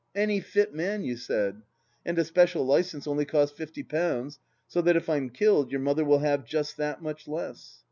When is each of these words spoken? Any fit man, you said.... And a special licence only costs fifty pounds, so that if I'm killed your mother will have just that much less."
Any 0.15 0.39
fit 0.39 0.73
man, 0.73 1.03
you 1.03 1.15
said.... 1.15 1.61
And 2.07 2.17
a 2.17 2.25
special 2.25 2.65
licence 2.65 3.05
only 3.05 3.23
costs 3.23 3.55
fifty 3.55 3.83
pounds, 3.83 4.39
so 4.67 4.81
that 4.81 4.95
if 4.97 5.07
I'm 5.07 5.29
killed 5.29 5.69
your 5.71 5.81
mother 5.81 6.03
will 6.03 6.17
have 6.17 6.43
just 6.43 6.75
that 6.77 7.03
much 7.03 7.27
less." 7.27 7.79